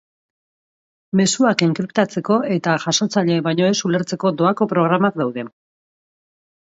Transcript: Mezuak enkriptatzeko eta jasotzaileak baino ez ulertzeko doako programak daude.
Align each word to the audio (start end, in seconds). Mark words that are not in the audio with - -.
Mezuak 1.19 1.61
enkriptatzeko 1.65 2.37
eta 2.57 2.75
jasotzaileak 2.85 3.45
baino 3.49 3.69
ez 3.75 3.79
ulertzeko 3.91 4.33
doako 4.41 4.69
programak 4.73 5.21
daude. 5.25 5.47